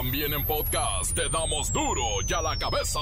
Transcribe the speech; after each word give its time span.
También 0.00 0.32
en 0.32 0.44
podcast 0.44 1.12
te 1.12 1.28
damos 1.28 1.72
duro 1.72 2.04
y 2.24 2.32
a 2.32 2.40
la 2.40 2.56
cabeza. 2.56 3.00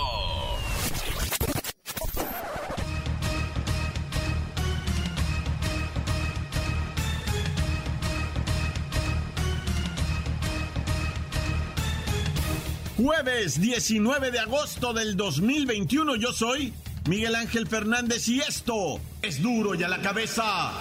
Jueves 12.96 13.60
19 13.60 14.30
de 14.30 14.38
agosto 14.38 14.94
del 14.94 15.18
2021 15.18 16.16
yo 16.16 16.32
soy 16.32 16.72
Miguel 17.06 17.34
Ángel 17.34 17.66
Fernández 17.66 18.26
y 18.28 18.40
esto 18.40 18.98
es 19.20 19.42
duro 19.42 19.74
y 19.74 19.82
a 19.82 19.88
la 19.88 20.00
cabeza 20.00 20.72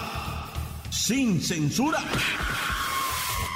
sin 0.90 1.42
censura. 1.42 2.00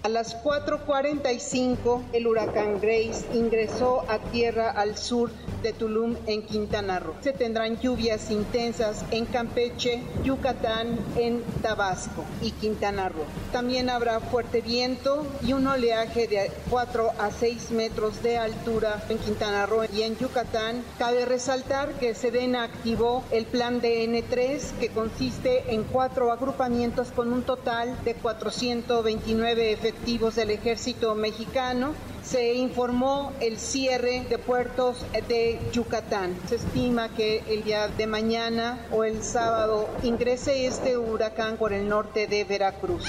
A 0.01 0.07
las 0.07 0.41
4.45 0.45 2.03
el 2.13 2.25
huracán 2.25 2.79
Grace 2.79 3.25
ingresó 3.33 4.05
a 4.07 4.19
tierra 4.31 4.71
al 4.71 4.97
sur 4.97 5.29
de 5.61 5.73
Tulum 5.73 6.15
en 6.25 6.41
Quintana 6.43 6.99
Roo. 6.99 7.15
Se 7.19 7.33
tendrán 7.33 7.77
lluvias 7.81 8.31
intensas 8.31 9.03
en 9.11 9.25
Campeche, 9.25 10.01
Yucatán, 10.23 10.97
en 11.17 11.43
Tabasco 11.61 12.23
y 12.41 12.51
Quintana 12.51 13.09
Roo. 13.09 13.25
También 13.51 13.89
habrá 13.89 14.21
fuerte 14.21 14.61
viento 14.61 15.27
y 15.45 15.51
un 15.51 15.67
oleaje 15.67 16.29
de 16.29 16.49
4 16.69 17.11
a 17.19 17.31
6 17.31 17.71
metros 17.71 18.23
de 18.23 18.37
altura 18.37 19.03
en 19.09 19.17
Quintana 19.17 19.65
Roo 19.65 19.83
y 19.93 20.03
en 20.03 20.17
Yucatán. 20.17 20.81
Cabe 20.97 21.25
resaltar 21.25 21.91
que 21.95 22.15
Sedena 22.15 22.63
activó 22.63 23.25
el 23.31 23.45
plan 23.45 23.81
DN3 23.81 24.79
que 24.79 24.87
consiste 24.89 25.73
en 25.73 25.83
cuatro 25.83 26.31
agrupamientos 26.31 27.11
con 27.11 27.33
un 27.33 27.43
total 27.43 28.01
de 28.05 28.13
429 28.13 29.73
efectivos 29.73 29.88
del 30.35 30.51
ejército 30.51 31.15
mexicano, 31.15 31.93
se 32.23 32.53
informó 32.53 33.33
el 33.39 33.57
cierre 33.57 34.25
de 34.29 34.37
puertos 34.37 35.05
de 35.27 35.59
Yucatán. 35.73 36.35
Se 36.47 36.55
estima 36.55 37.09
que 37.09 37.43
el 37.47 37.63
día 37.63 37.87
de 37.87 38.07
mañana 38.07 38.85
o 38.91 39.03
el 39.03 39.23
sábado 39.23 39.89
ingrese 40.03 40.65
este 40.65 40.97
huracán 40.97 41.57
por 41.57 41.73
el 41.73 41.87
norte 41.87 42.27
de 42.27 42.43
Veracruz. 42.43 43.03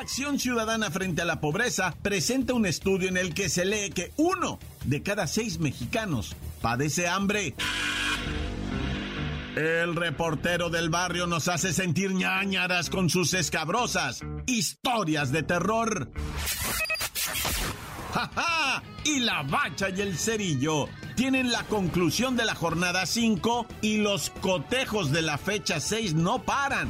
Acción 0.00 0.38
Ciudadana 0.38 0.90
frente 0.90 1.22
a 1.22 1.24
la 1.24 1.40
pobreza 1.40 1.94
presenta 2.02 2.54
un 2.54 2.66
estudio 2.66 3.08
en 3.08 3.16
el 3.16 3.34
que 3.34 3.48
se 3.48 3.64
lee 3.64 3.90
que 3.90 4.12
uno 4.16 4.58
de 4.84 5.02
cada 5.02 5.26
seis 5.26 5.58
mexicanos 5.58 6.34
padece 6.62 7.06
hambre. 7.08 7.54
El 9.58 9.94
reportero 9.96 10.70
del 10.70 10.88
barrio 10.88 11.26
nos 11.26 11.48
hace 11.48 11.72
sentir 11.72 12.12
ñañaras 12.12 12.90
con 12.90 13.10
sus 13.10 13.34
escabrosas 13.34 14.20
historias 14.46 15.32
de 15.32 15.42
terror. 15.42 16.12
¡Ja, 18.12 18.84
Y 19.02 19.18
la 19.18 19.42
bacha 19.42 19.90
y 19.90 20.00
el 20.00 20.16
cerillo 20.16 20.86
tienen 21.16 21.50
la 21.50 21.64
conclusión 21.64 22.36
de 22.36 22.44
la 22.44 22.54
jornada 22.54 23.04
5 23.04 23.66
y 23.82 23.96
los 23.96 24.30
cotejos 24.30 25.10
de 25.10 25.22
la 25.22 25.38
fecha 25.38 25.80
6 25.80 26.14
no 26.14 26.44
paran. 26.44 26.88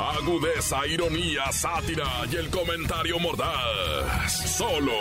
Agudeza, 0.00 0.86
ironía, 0.86 1.52
sátira 1.52 2.08
y 2.32 2.36
el 2.36 2.48
comentario 2.48 3.18
mordaz. 3.18 4.56
Solo 4.56 4.92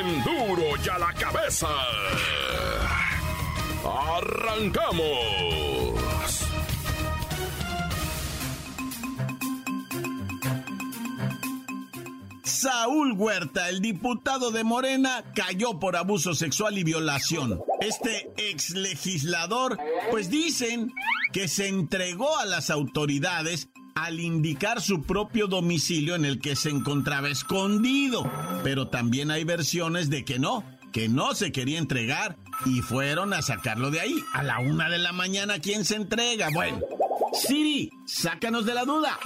en 0.00 0.24
duro 0.24 0.64
y 0.84 0.88
a 0.88 0.98
la 0.98 1.12
cabeza. 1.12 1.68
¡Arrancamos! 3.84 5.70
Saúl 12.42 13.12
Huerta, 13.12 13.68
el 13.68 13.80
diputado 13.80 14.50
de 14.50 14.64
Morena, 14.64 15.24
cayó 15.34 15.78
por 15.78 15.96
abuso 15.96 16.34
sexual 16.34 16.76
y 16.76 16.84
violación. 16.84 17.62
Este 17.80 18.32
ex 18.36 18.70
legislador, 18.70 19.78
pues 20.10 20.28
dicen 20.28 20.92
que 21.32 21.46
se 21.48 21.68
entregó 21.68 22.36
a 22.36 22.44
las 22.44 22.68
autoridades 22.68 23.70
al 24.04 24.20
indicar 24.20 24.80
su 24.80 25.02
propio 25.02 25.46
domicilio 25.46 26.14
en 26.14 26.24
el 26.24 26.40
que 26.40 26.56
se 26.56 26.70
encontraba 26.70 27.28
escondido. 27.28 28.30
Pero 28.64 28.88
también 28.88 29.30
hay 29.30 29.44
versiones 29.44 30.10
de 30.10 30.24
que 30.24 30.38
no, 30.38 30.64
que 30.92 31.08
no 31.08 31.34
se 31.34 31.52
quería 31.52 31.78
entregar 31.78 32.36
y 32.64 32.80
fueron 32.80 33.32
a 33.32 33.42
sacarlo 33.42 33.90
de 33.90 34.00
ahí. 34.00 34.24
A 34.32 34.42
la 34.42 34.58
una 34.60 34.88
de 34.88 34.98
la 34.98 35.12
mañana, 35.12 35.58
¿quién 35.58 35.84
se 35.84 35.96
entrega? 35.96 36.48
Bueno, 36.54 36.80
Siri, 37.32 37.90
sácanos 38.06 38.64
de 38.64 38.74
la 38.74 38.84
duda. 38.84 39.18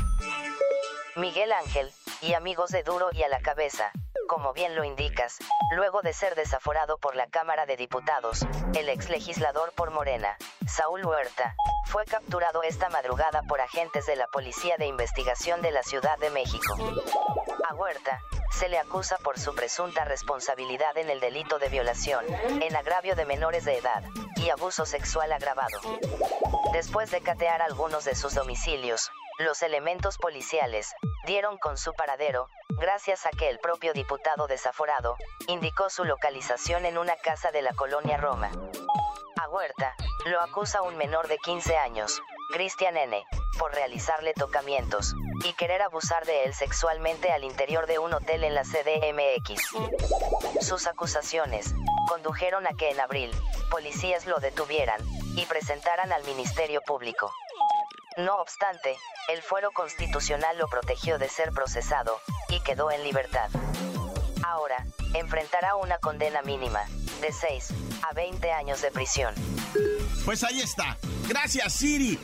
Miguel 1.16 1.52
Ángel, 1.52 1.88
y 2.22 2.32
amigos 2.32 2.70
de 2.70 2.82
Duro 2.82 3.06
y 3.12 3.22
a 3.22 3.28
la 3.28 3.40
cabeza 3.40 3.92
como 4.28 4.52
bien 4.52 4.74
lo 4.74 4.84
indicas, 4.84 5.38
luego 5.70 6.02
de 6.02 6.12
ser 6.12 6.34
desaforado 6.34 6.98
por 6.98 7.16
la 7.16 7.26
Cámara 7.26 7.66
de 7.66 7.76
Diputados, 7.76 8.46
el 8.74 8.88
ex 8.88 9.08
legislador 9.08 9.72
por 9.72 9.90
Morena, 9.90 10.36
Saúl 10.66 11.04
Huerta, 11.04 11.54
fue 11.86 12.04
capturado 12.04 12.62
esta 12.62 12.88
madrugada 12.88 13.42
por 13.42 13.60
agentes 13.60 14.06
de 14.06 14.16
la 14.16 14.26
Policía 14.28 14.76
de 14.78 14.86
Investigación 14.86 15.62
de 15.62 15.70
la 15.70 15.82
Ciudad 15.82 16.18
de 16.18 16.30
México. 16.30 16.76
A 17.68 17.74
Huerta, 17.74 18.20
se 18.52 18.68
le 18.68 18.78
acusa 18.78 19.18
por 19.18 19.38
su 19.38 19.54
presunta 19.54 20.04
responsabilidad 20.04 20.96
en 20.96 21.10
el 21.10 21.20
delito 21.20 21.58
de 21.58 21.68
violación, 21.68 22.24
en 22.60 22.76
agravio 22.76 23.16
de 23.16 23.26
menores 23.26 23.64
de 23.64 23.78
edad, 23.78 24.02
y 24.36 24.50
abuso 24.50 24.86
sexual 24.86 25.32
agravado. 25.32 25.80
Después 26.72 27.10
de 27.10 27.20
catear 27.20 27.62
algunos 27.62 28.04
de 28.04 28.14
sus 28.14 28.34
domicilios, 28.34 29.10
los 29.38 29.62
elementos 29.62 30.18
policiales 30.18 30.94
dieron 31.26 31.58
con 31.58 31.76
su 31.76 31.92
paradero, 31.94 32.48
gracias 32.78 33.26
a 33.26 33.30
que 33.30 33.48
el 33.48 33.58
propio 33.58 33.92
diputado 33.92 34.46
desaforado 34.46 35.16
indicó 35.48 35.90
su 35.90 36.04
localización 36.04 36.84
en 36.84 36.98
una 36.98 37.16
casa 37.16 37.50
de 37.50 37.62
la 37.62 37.72
colonia 37.74 38.16
Roma. 38.16 38.50
A 39.36 39.48
Huerta, 39.48 39.94
lo 40.26 40.40
acusa 40.40 40.82
un 40.82 40.96
menor 40.96 41.28
de 41.28 41.38
15 41.38 41.76
años, 41.76 42.20
Cristian 42.52 42.96
N., 42.96 43.24
por 43.58 43.72
realizarle 43.72 44.34
tocamientos 44.34 45.14
y 45.44 45.52
querer 45.54 45.82
abusar 45.82 46.24
de 46.26 46.44
él 46.44 46.54
sexualmente 46.54 47.30
al 47.30 47.44
interior 47.44 47.86
de 47.86 47.98
un 47.98 48.12
hotel 48.12 48.44
en 48.44 48.54
la 48.54 48.62
CDMX. 48.62 49.62
Sus 50.60 50.86
acusaciones 50.86 51.74
condujeron 52.08 52.66
a 52.66 52.74
que 52.76 52.90
en 52.90 53.00
abril, 53.00 53.30
policías 53.70 54.26
lo 54.26 54.40
detuvieran 54.40 55.00
y 55.36 55.46
presentaran 55.46 56.12
al 56.12 56.24
Ministerio 56.24 56.80
Público. 56.82 57.32
No 58.16 58.36
obstante, 58.36 58.96
el 59.28 59.42
fuero 59.42 59.72
constitucional 59.72 60.56
lo 60.56 60.68
protegió 60.68 61.18
de 61.18 61.28
ser 61.28 61.50
procesado 61.50 62.20
y 62.48 62.60
quedó 62.60 62.92
en 62.92 63.02
libertad. 63.02 63.50
Ahora, 64.46 64.86
enfrentará 65.14 65.74
una 65.74 65.98
condena 65.98 66.40
mínima 66.42 66.84
de 67.20 67.32
6 67.32 67.70
a 68.08 68.14
20 68.14 68.52
años 68.52 68.82
de 68.82 68.92
prisión. 68.92 69.34
Pues 70.24 70.44
ahí 70.44 70.60
está. 70.60 70.96
Gracias, 71.28 71.72
Siri. 71.72 72.16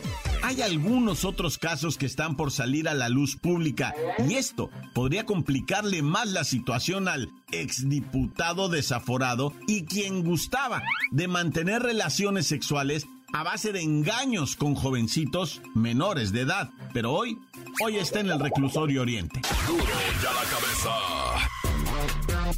Hay 0.42 0.62
algunos 0.62 1.24
otros 1.24 1.58
casos 1.58 1.98
que 1.98 2.06
están 2.06 2.36
por 2.36 2.52
salir 2.52 2.88
a 2.88 2.94
la 2.94 3.08
luz 3.08 3.36
pública 3.36 3.92
y 4.26 4.36
esto 4.36 4.70
podría 4.94 5.26
complicarle 5.26 6.02
más 6.02 6.28
la 6.28 6.44
situación 6.44 7.08
al 7.08 7.28
exdiputado 7.50 8.68
desaforado 8.68 9.52
y 9.66 9.84
quien 9.84 10.22
gustaba 10.24 10.82
de 11.10 11.28
mantener 11.28 11.82
relaciones 11.82 12.46
sexuales 12.46 13.06
a 13.32 13.42
base 13.42 13.72
de 13.72 13.82
engaños 13.82 14.56
con 14.56 14.74
jovencitos 14.74 15.60
menores 15.74 16.32
de 16.32 16.42
edad. 16.42 16.70
Pero 16.92 17.12
hoy, 17.12 17.38
hoy 17.82 17.96
está 17.96 18.20
en 18.20 18.30
el 18.30 18.40
reclusorio 18.40 19.02
Oriente. 19.02 19.40
Duro 19.66 19.84
ya 20.22 20.32
la 20.32 20.44
cabeza. 20.50 20.90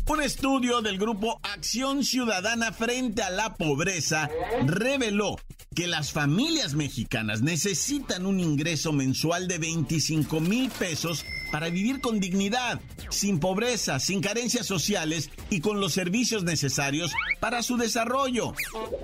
Un 0.09 0.23
estudio 0.23 0.83
del 0.83 0.99
grupo 0.99 1.39
Acción 1.43 2.05
Ciudadana 2.05 2.73
frente 2.73 3.23
a 3.23 3.31
la 3.31 3.55
pobreza 3.55 4.31
reveló 4.67 5.37
que 5.75 5.87
las 5.87 6.13
familias 6.13 6.75
mexicanas 6.75 7.43
necesitan 7.43 8.27
un 8.27 8.41
ingreso 8.41 8.93
mensual 8.93 9.49
de 9.49 9.59
25 9.59 10.41
mil 10.41 10.71
pesos 10.71 11.25
para 11.53 11.69
vivir 11.69 12.01
con 12.01 12.19
dignidad, 12.19 12.81
sin 13.11 13.39
pobreza, 13.39 14.01
sin 14.01 14.23
carencias 14.23 14.67
sociales 14.67 15.31
y 15.51 15.61
con 15.61 15.81
los 15.81 15.93
servicios 15.93 16.45
necesarios 16.45 17.13
para 17.41 17.63
su 17.63 17.77
desarrollo. 17.77 18.55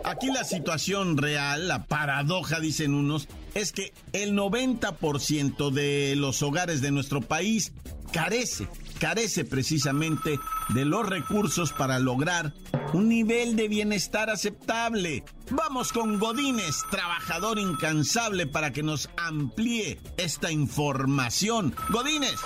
Aquí 0.03 0.29
la 0.29 0.45
situación 0.45 1.19
real, 1.19 1.69
la 1.69 1.85
paradoja, 1.85 2.59
dicen 2.59 2.95
unos, 2.95 3.29
es 3.55 3.73
que 3.73 3.93
el 4.15 4.33
90% 4.33 5.71
de 5.71 6.15
los 6.17 6.43
hogares 6.43 6.81
de 6.81 6.91
nuestro 6.91 7.21
país 7.21 7.73
carece 8.13 8.67
carece 8.99 9.45
precisamente 9.45 10.39
de 10.71 10.85
los 10.85 11.09
recursos 11.09 11.73
para 11.73 11.99
lograr 11.99 12.53
un 12.93 13.09
nivel 13.09 13.57
de 13.57 13.69
bienestar 13.69 14.31
aceptable. 14.31 15.25
Vamos 15.51 15.93
con 15.93 16.19
Godínez, 16.19 16.77
trabajador 16.91 17.59
incansable, 17.59 18.47
para 18.47 18.73
que 18.73 18.83
nos 18.83 19.09
amplíe 19.17 20.01
esta 20.17 20.51
información. 20.51 21.75
Godínez. 21.89 22.39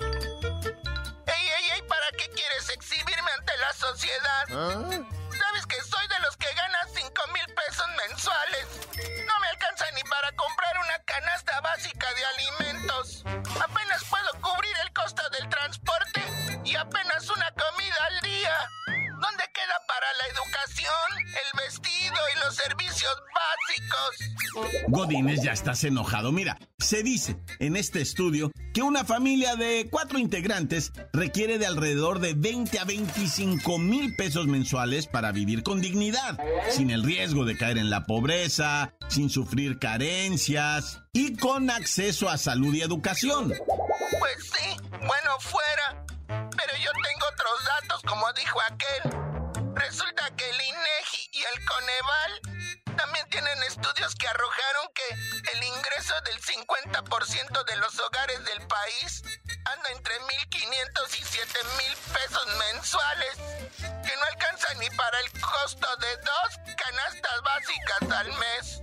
¡Ey, 0.00 1.46
ey, 1.46 1.70
ey! 1.74 1.82
¿Para 1.88 2.10
qué 2.18 2.28
quieres 2.34 2.68
exhibirme 2.74 3.30
ante 3.38 3.52
la 3.56 3.72
sociedad? 3.72 4.44
¿Ah? 4.50 4.88
¿Sabes 4.90 5.66
que 5.66 5.76
soy 5.82 6.06
de 6.08 6.20
los 6.24 6.36
que 6.36 6.46
ganan 6.54 6.88
5 6.94 7.08
mil 7.32 7.54
pesos 7.54 7.86
mensuales? 8.08 8.66
No 9.26 9.40
me 9.40 9.48
alcanza 9.48 9.84
ni 9.94 10.02
para 10.08 10.30
comprar 10.36 10.78
una 10.78 10.98
canasta 11.04 11.60
básica 11.60 12.06
de 12.14 12.24
alimentos. 12.24 12.73
Educación, 20.34 21.26
el 21.26 21.60
vestido 21.64 22.16
y 22.34 22.44
los 22.44 22.54
servicios 22.54 23.14
básicos? 23.34 24.84
Godínez, 24.88 25.42
ya 25.42 25.52
estás 25.52 25.84
enojado. 25.84 26.32
Mira, 26.32 26.58
se 26.78 27.02
dice 27.02 27.36
en 27.58 27.76
este 27.76 28.00
estudio 28.00 28.50
que 28.72 28.82
una 28.82 29.04
familia 29.04 29.56
de 29.56 29.88
cuatro 29.90 30.18
integrantes 30.18 30.92
requiere 31.12 31.58
de 31.58 31.66
alrededor 31.66 32.20
de 32.20 32.34
20 32.34 32.78
a 32.78 32.84
25 32.84 33.78
mil 33.78 34.14
pesos 34.16 34.46
mensuales 34.46 35.06
para 35.06 35.32
vivir 35.32 35.62
con 35.62 35.80
dignidad, 35.80 36.38
sin 36.70 36.90
el 36.90 37.02
riesgo 37.02 37.44
de 37.44 37.56
caer 37.56 37.78
en 37.78 37.90
la 37.90 38.04
pobreza, 38.04 38.94
sin 39.08 39.30
sufrir 39.30 39.78
carencias 39.78 41.00
y 41.12 41.36
con 41.36 41.70
acceso 41.70 42.28
a 42.28 42.38
salud 42.38 42.74
y 42.74 42.82
educación. 42.82 43.48
Pues 43.48 44.52
sí, 44.52 44.76
bueno 44.90 45.38
fuera. 45.40 46.04
Pero 46.26 46.72
yo 46.82 46.90
tengo 46.92 47.26
otros 47.32 47.64
datos, 47.64 48.02
como 48.02 48.32
dijo 48.32 48.58
aquel. 48.70 49.13
Resulta 49.84 50.34
que 50.34 50.48
el 50.48 50.56
INEGI 50.56 51.28
y 51.32 51.42
el 51.42 51.64
Coneval 51.66 52.40
también 52.96 53.28
tienen 53.28 53.62
estudios 53.64 54.14
que 54.14 54.26
arrojaron 54.26 54.88
que 54.94 55.08
el 55.52 55.62
ingreso 55.62 56.14
del 56.24 56.40
50% 56.40 57.64
de 57.66 57.76
los 57.76 58.00
hogares 58.00 58.42
del 58.46 58.66
país 58.66 59.22
anda 59.66 59.90
entre 59.94 60.14
1.500 60.20 61.18
y 61.18 61.22
7.000 61.22 61.96
pesos 62.16 62.46
mensuales, 62.72 63.36
que 63.76 64.16
no 64.16 64.24
alcanza 64.32 64.72
ni 64.80 64.88
para 64.96 65.20
el 65.20 65.30
costo 65.38 65.88
de 65.96 66.16
dos 66.16 66.74
canastas 66.80 67.42
básicas 67.44 68.20
al 68.20 68.28
mes. 68.28 68.80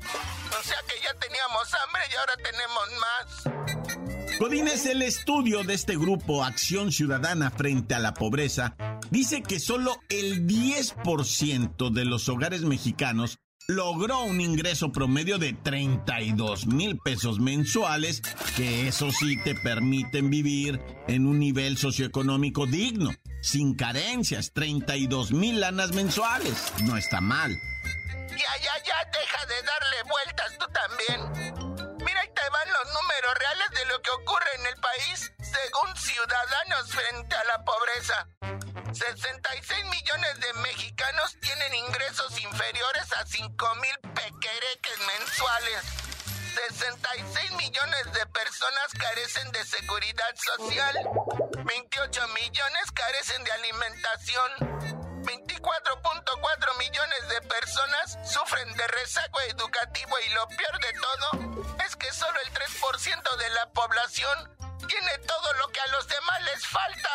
O 0.59 0.63
sea 0.63 0.77
que 0.87 1.01
ya 1.01 1.15
teníamos 1.15 1.73
hambre 1.81 2.03
y 2.11 2.15
ahora 2.15 2.37
tenemos 2.37 2.91
más. 3.01 4.37
Godínez, 4.39 4.85
el 4.85 5.01
estudio 5.01 5.63
de 5.63 5.73
este 5.73 5.97
grupo 5.97 6.43
Acción 6.43 6.91
Ciudadana 6.91 7.49
frente 7.49 7.95
a 7.95 7.99
la 7.99 8.13
pobreza 8.13 8.75
dice 9.11 9.43
que 9.43 9.59
solo 9.59 9.99
el 10.09 10.47
10% 10.47 11.91
de 11.91 12.05
los 12.05 12.27
hogares 12.29 12.61
mexicanos 12.63 13.37
logró 13.67 14.23
un 14.23 14.41
ingreso 14.41 14.91
promedio 14.91 15.37
de 15.37 15.53
32 15.53 16.67
mil 16.67 16.97
pesos 16.97 17.39
mensuales, 17.39 18.21
que 18.55 18.87
eso 18.87 19.11
sí 19.11 19.37
te 19.43 19.55
permiten 19.55 20.29
vivir 20.29 20.81
en 21.07 21.27
un 21.27 21.39
nivel 21.39 21.77
socioeconómico 21.77 22.65
digno, 22.65 23.11
sin 23.41 23.75
carencias, 23.75 24.51
32 24.53 25.31
mil 25.31 25.59
lanas 25.59 25.93
mensuales. 25.93 26.73
No 26.83 26.97
está 26.97 27.21
mal. 27.21 27.51
Ya, 28.29 28.37
ya, 28.37 28.83
ya, 28.83 29.11
deja 29.11 29.45
de 29.45 29.55
darle 29.67 29.97
vueltas 30.09 30.57
tú 30.57 30.65
también. 30.73 31.70
Te 32.41 32.49
van 32.49 32.73
los 32.73 32.87
números 32.91 33.37
reales 33.37 33.69
de 33.69 33.85
lo 33.85 34.01
que 34.01 34.09
ocurre 34.09 34.49
en 34.55 34.65
el 34.65 34.75
país 34.77 35.31
según 35.43 35.95
Ciudadanos 35.95 36.89
frente 36.89 37.35
a 37.35 37.43
la 37.43 37.63
pobreza. 37.63 38.27
66 38.91 39.85
millones 39.85 40.39
de 40.39 40.53
mexicanos 40.53 41.37
tienen 41.39 41.75
ingresos 41.75 42.31
inferiores 42.41 43.13
a 43.13 43.27
5 43.27 43.75
mil 43.75 43.99
pequereques 44.15 44.97
mensuales. 45.19 45.83
66 46.55 47.51
millones 47.51 48.11
de 48.11 48.25
personas 48.25 48.87
carecen 48.97 49.51
de 49.51 49.63
seguridad 49.63 50.35
social. 50.35 50.95
28 51.63 52.27
millones 52.29 52.91
carecen 52.91 53.43
de 53.43 53.51
alimentación. 53.51 55.00
24.4 55.23 56.77
millones 56.79 57.29
de 57.29 57.41
personas 57.47 58.17
sufren 58.23 58.67
de 58.75 58.87
rezago 58.87 59.39
educativo 59.49 60.15
y 60.25 60.33
lo 60.33 60.47
peor 60.47 60.79
de 60.79 60.93
todo 60.99 61.75
es 61.85 61.95
que 61.95 62.11
solo 62.11 62.39
el 62.45 62.53
3% 62.53 63.37
de 63.37 63.49
la 63.51 63.69
población 63.71 64.57
tiene 64.87 65.17
todo 65.27 65.53
lo 65.53 65.67
que 65.71 65.79
a 65.79 65.87
los 65.87 66.07
demás 66.07 66.41
les 66.53 66.65
falta. 66.67 67.09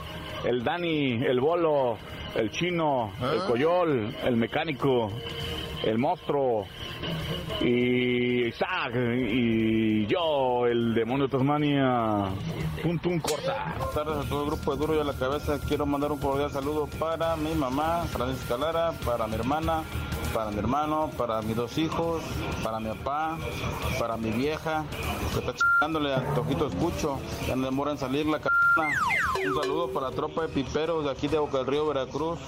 el 0.45 0.65
Dani, 0.65 1.25
el 1.25 1.41
Bolo, 1.41 1.99
el 2.35 2.51
Chino, 2.51 3.13
el 3.21 3.41
Coyol, 3.47 4.15
el 4.25 4.37
Mecánico, 4.37 5.11
el 5.83 5.99
Monstruo 5.99 6.67
y 7.61 8.47
Isaac 8.49 8.95
y 8.95 10.07
yo, 10.07 10.67
el 10.67 10.95
demonio 10.95 11.27
de 11.27 11.33
Tasmania. 11.33 12.31
Punto 12.83 13.09
un 13.09 13.21
corta. 13.21 13.75
Buenas 13.77 13.95
tardes 13.95 14.27
a 14.27 14.29
todo 14.29 14.45
el 14.45 14.47
grupo 14.51 14.73
de 14.73 14.79
Duro 14.79 14.97
y 14.97 15.01
a 15.01 15.05
la 15.05 15.13
Cabeza. 15.13 15.59
Quiero 15.67 15.87
mandar 15.87 16.13
un 16.13 16.19
cordial 16.19 16.51
saludo 16.51 16.89
para 16.99 17.37
mi 17.37 17.55
mamá, 17.55 18.05
Francisca 18.11 18.57
Lara, 18.57 18.93
para 19.05 19.27
mi 19.27 19.35
hermana, 19.35 19.83
para 20.35 20.51
mi 20.51 20.59
hermano, 20.59 21.11
para 21.17 21.43
mis 21.43 21.57
dos 21.57 21.77
hijos, 21.79 22.23
para 22.63 22.81
mi 22.81 22.89
papá, 22.91 23.39
para 23.99 24.17
mi 24.17 24.31
vieja, 24.31 24.85
que 25.33 25.41
está 25.41 25.53
chingándole 25.55 26.15
a 26.15 26.35
Tojito 26.35 26.67
Escucho, 26.67 27.19
ya 27.47 27.57
no 27.57 27.67
demora 27.67 27.93
en 27.93 27.99
salir 27.99 28.27
la 28.27 28.39
c***. 28.39 28.49
Un 29.47 29.63
saludo 29.63 29.89
para 29.89 30.11
la 30.11 30.17
tropa 30.17 30.43
de 30.43 30.49
piperos 30.49 31.05
de 31.05 31.11
aquí 31.11 31.29
de 31.29 31.39
Boca 31.39 31.59
del 31.59 31.67
Río, 31.67 31.87
Veracruz. 31.87 32.39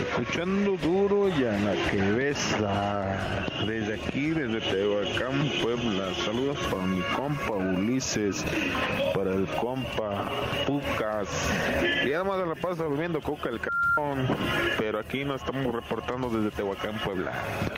Escuchando 0.00 0.76
duro 0.78 1.28
y 1.28 1.44
a 1.44 1.58
la 1.58 1.74
cabeza. 1.90 3.46
Desde 3.66 3.94
aquí, 3.94 4.30
desde 4.30 4.60
Tehuacán, 4.60 5.50
Puebla. 5.62 6.14
Saludos 6.24 6.58
para 6.70 6.86
mi 6.86 7.02
compa 7.14 7.52
Ulises, 7.52 8.44
para 9.14 9.34
el 9.34 9.46
compa 9.46 10.30
Pucas. 10.66 11.28
Y 12.06 12.12
además 12.12 12.38
de 12.38 12.46
la 12.46 12.54
pasa 12.54 12.84
bebiendo 12.84 13.20
coca 13.20 13.50
el 13.50 13.60
cabrón. 13.60 14.26
Pero 14.78 14.98
aquí 14.98 15.24
nos 15.24 15.42
estamos 15.42 15.74
reportando 15.74 16.30
desde 16.30 16.50
Tehuacán, 16.56 16.98
Puebla. 17.04 17.32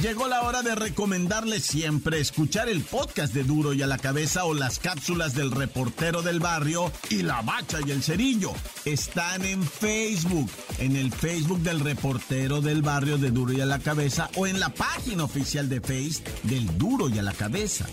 Llegó 0.00 0.26
la 0.26 0.42
hora 0.42 0.62
de 0.62 0.74
recomendarles 0.74 1.64
siempre 1.64 2.18
escuchar 2.18 2.68
el 2.70 2.80
podcast 2.80 3.34
de 3.34 3.44
Duro 3.44 3.74
y 3.74 3.82
a 3.82 3.86
la 3.86 3.98
cabeza 3.98 4.46
o 4.46 4.54
las 4.54 4.78
cápsulas 4.78 5.34
del 5.34 5.50
reportero 5.50 6.22
del 6.22 6.40
barrio 6.40 6.90
y 7.10 7.22
la 7.22 7.42
bacha 7.42 7.78
y 7.86 7.90
el 7.90 8.02
cerillo. 8.02 8.52
Están 8.86 9.44
en 9.44 9.62
Facebook, 9.62 10.50
en 10.78 10.96
el 10.96 11.12
Facebook 11.12 11.60
del 11.60 11.80
reportero 11.80 12.62
del 12.62 12.80
barrio 12.80 13.18
de 13.18 13.30
Duro 13.30 13.52
y 13.52 13.60
a 13.60 13.66
la 13.66 13.80
cabeza 13.80 14.30
o 14.36 14.46
en 14.46 14.60
la 14.60 14.70
página 14.70 15.24
oficial 15.24 15.68
de 15.68 15.80
Face 15.82 16.22
del 16.44 16.78
Duro 16.78 17.10
y 17.10 17.18
a 17.18 17.22
la 17.22 17.34
cabeza. 17.34 17.86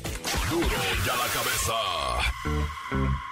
Duro 0.50 0.66
y 0.66 1.10
a 1.10 1.16
la 1.16 1.28
cabeza. 1.34 3.29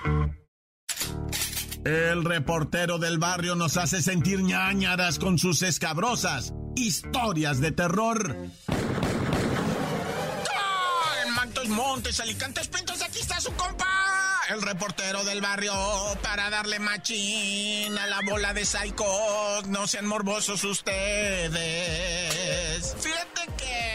El 1.87 2.25
reportero 2.25 2.97
del 2.97 3.17
barrio 3.17 3.55
nos 3.55 3.77
hace 3.77 4.01
sentir 4.01 4.41
ñañaras 4.41 5.19
con 5.19 5.39
sus 5.39 5.61
escabrosas 5.61 6.51
historias 6.75 7.61
de 7.61 7.71
terror. 7.71 8.35
En 11.25 11.33
Mantos, 11.33 11.69
Montes, 11.69 12.19
Alicantes, 12.19 12.67
Pintos, 12.67 13.01
aquí 13.01 13.19
está 13.21 13.39
su 13.39 13.53
compa. 13.53 13.87
El 14.49 14.61
reportero 14.63 15.23
del 15.23 15.39
barrio 15.39 15.71
para 16.21 16.49
darle 16.49 16.79
machín 16.79 17.97
a 17.97 18.05
la 18.07 18.19
bola 18.29 18.53
de 18.53 18.65
psychos. 18.65 19.65
No 19.67 19.87
sean 19.87 20.07
morbosos 20.07 20.65
ustedes. 20.65 21.55
Fíjate 22.99 23.47
que 23.57 23.86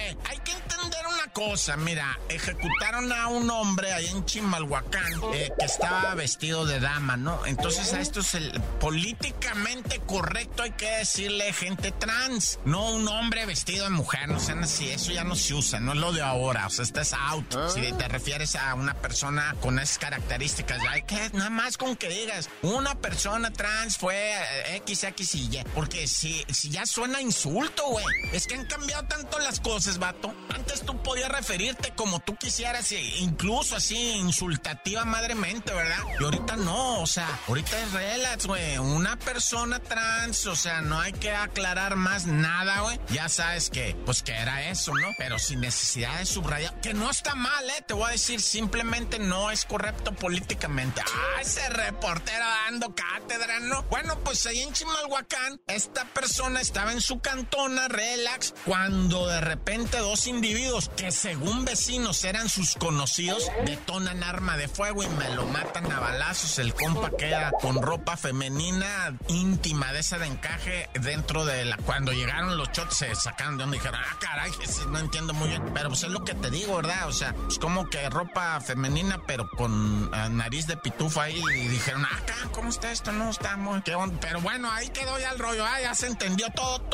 cosa. 1.33 1.77
Mira, 1.77 2.19
ejecutaron 2.29 3.12
a 3.12 3.29
un 3.29 3.51
hombre 3.51 3.93
ahí 3.93 4.07
en 4.07 4.25
Chimalhuacán 4.25 5.12
eh, 5.35 5.51
que 5.59 5.65
estaba 5.65 6.15
vestido 6.15 6.67
de 6.67 6.81
dama, 6.81 7.17
¿no? 7.17 7.45
Entonces 7.47 7.93
a 7.95 8.01
esto 8.01 8.21
es 8.21 8.35
el 8.35 8.61
políticamente 8.81 10.01
correcto, 10.01 10.62
hay 10.62 10.73
que 10.73 10.91
decirle 10.99 11.53
gente 11.53 11.93
trans, 11.93 12.59
no 12.65 12.91
un 12.91 13.09
hombre 13.09 13.47
vestido 13.47 13.85
de 13.85 13.91
mujer, 13.91 14.29
no 14.29 14.41
sean 14.41 14.65
así, 14.65 14.91
eso 14.91 15.12
ya 15.12 15.25
no 15.25 15.35
se 15.35 15.55
usa, 15.55 15.81
no 15.81 15.93
es 15.93 15.99
lo 15.99 16.12
de 16.12 16.23
ahora, 16.23 16.67
o 16.67 16.71
sea, 16.71 16.85
estás 16.85 17.12
out. 17.12 17.55
Si 17.75 17.81
te 17.81 18.09
refieres 18.09 18.57
a 18.57 18.75
una 18.75 18.95
persona 18.95 19.55
con 19.61 19.79
esas 19.79 19.99
características, 19.99 20.81
hay 20.89 21.03
que 21.03 21.31
nada 21.33 21.51
más 21.51 21.77
con 21.77 21.97
que 21.97 22.09
digas, 22.09 22.49
una 22.62 22.95
persona 22.97 23.53
trans 23.53 23.97
fue 23.97 24.17
eh, 24.17 24.77
X, 24.77 25.05
X 25.05 25.35
y 25.35 25.57
Y, 25.57 25.65
porque 25.75 26.07
si, 26.07 26.45
si 26.51 26.71
ya 26.71 26.87
suena 26.87 27.21
insulto, 27.21 27.87
güey, 27.87 28.05
es 28.33 28.47
que 28.47 28.55
han 28.55 28.67
cambiado 28.67 29.05
tanto 29.05 29.39
las 29.39 29.61
cosas, 29.61 29.99
vato. 29.99 30.35
Antes 30.55 30.83
tú 30.83 31.01
podías 31.03 31.22
referirte 31.29 31.93
como 31.95 32.21
tú 32.21 32.37
quisieras, 32.37 32.91
e 32.93 33.00
incluso 33.19 33.76
así 33.76 33.97
insultativa 33.97 35.05
madremente, 35.05 35.73
¿verdad? 35.73 35.99
Y 36.19 36.25
ahorita 36.25 36.57
no, 36.57 37.00
o 37.00 37.07
sea, 37.07 37.29
ahorita 37.49 37.79
es 37.83 37.93
relax, 37.93 38.47
güey. 38.47 38.79
Una 38.79 39.19
persona 39.19 39.79
trans, 39.79 40.47
o 40.47 40.57
sea, 40.57 40.81
no 40.81 41.00
hay 41.00 41.12
que 41.12 41.33
aclarar 41.33 41.97
más 41.97 42.26
nada, 42.26 42.81
güey. 42.81 42.99
Ya 43.11 43.29
sabes 43.29 43.71
que, 43.71 43.97
pues 44.05 44.23
que 44.23 44.33
era 44.33 44.69
eso, 44.69 44.95
¿no? 44.95 45.09
Pero 45.19 45.38
sin 45.38 45.61
necesidad 45.61 46.19
de 46.19 46.26
subrayar, 46.26 46.81
que 46.81 46.95
no 46.95 47.11
está 47.11 47.35
mal, 47.35 47.69
¿eh? 47.71 47.85
Te 47.87 47.95
voy 47.95 48.09
a 48.09 48.12
decir, 48.12 48.41
simplemente 48.41 49.19
no 49.19 49.50
es 49.50 49.64
correcto 49.64 50.12
políticamente. 50.12 51.00
Ah, 51.07 51.41
ese 51.41 51.69
reportero 51.69 52.45
dando 52.67 52.95
cátedra, 52.95 53.61
¿no? 53.61 53.83
Bueno, 53.85 54.19
pues 54.21 54.47
ahí 54.47 54.61
en 54.61 54.73
Chimalhuacán, 54.73 55.61
esta 55.67 56.05
persona 56.07 56.61
estaba 56.61 56.93
en 56.93 57.00
su 57.00 57.21
cantona, 57.21 57.88
relax, 57.88 58.55
cuando 58.64 59.26
de 59.26 59.41
repente 59.41 59.99
dos 59.99 60.26
individuos 60.26 60.91
que 60.97 61.12
según 61.12 61.64
vecinos 61.64 62.25
eran 62.25 62.49
sus 62.49 62.75
conocidos, 62.75 63.50
detonan 63.64 64.23
arma 64.23 64.57
de 64.57 64.66
fuego 64.69 65.02
y 65.02 65.09
me 65.09 65.28
lo 65.31 65.47
matan 65.47 65.90
a 65.92 66.00
balazos. 66.00 66.59
El 66.59 66.75
compa 66.75 67.11
queda 67.11 67.52
con 67.61 67.83
ropa 67.83 68.16
femenina 68.16 69.16
íntima 69.28 69.92
de 69.92 70.00
esa 70.00 70.19
de 70.19 70.26
encaje 70.26 70.88
dentro 70.95 71.45
de 71.45 71.64
la... 71.66 71.76
Cuando 71.76 72.12
llegaron 72.12 72.57
los 72.57 72.69
shots 72.71 72.97
se 72.97 73.14
sacaron 73.14 73.59
de 73.59 73.64
donde 73.64 73.78
dijeron, 73.78 74.00
ah, 74.02 74.16
caray, 74.21 74.50
no 74.88 74.99
entiendo 74.99 75.35
muy 75.35 75.49
bien. 75.49 75.62
Pero 75.75 75.90
pues 75.90 76.02
es 76.02 76.11
lo 76.11 76.25
que 76.25 76.35
te 76.35 76.50
digo, 76.50 76.76
¿verdad? 76.76 77.09
O 77.09 77.12
sea, 77.12 77.35
es 77.49 77.59
como 77.59 77.88
que 77.88 78.09
ropa 78.09 78.61
femenina, 78.61 79.21
pero 79.26 79.49
con 79.50 80.11
eh, 80.14 80.28
nariz 80.31 80.66
de 80.66 80.76
pitufo 80.76 81.21
ahí. 81.21 81.42
Y 81.54 81.69
dijeron, 81.69 82.04
ah, 82.04 82.19
acá, 82.23 82.35
¿cómo 82.52 82.71
está 82.71 82.90
esto? 82.90 83.12
No 83.12 83.31
está 83.31 83.57
muy... 83.57 83.83
Pero 83.83 84.40
bueno, 84.40 84.71
ahí 84.71 84.88
quedó 84.88 85.19
ya 85.19 85.31
el 85.31 85.38
rollo, 85.38 85.64
ah, 85.64 85.81
ya 85.81 85.95
se 85.95 86.07
entendió 86.07 86.49
todo. 86.54 86.88